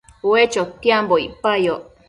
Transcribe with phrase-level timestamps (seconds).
[0.29, 1.81] Ue chotiambo icpayoc